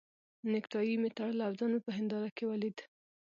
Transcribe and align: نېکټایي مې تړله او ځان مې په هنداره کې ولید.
نېکټایي 0.51 0.95
مې 1.01 1.09
تړله 1.17 1.43
او 1.47 1.53
ځان 1.59 1.69
مې 1.73 1.81
په 1.85 1.91
هنداره 1.97 2.29
کې 2.35 2.43
ولید. 2.47 2.77